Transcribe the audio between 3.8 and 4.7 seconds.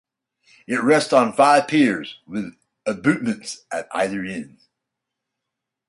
either end.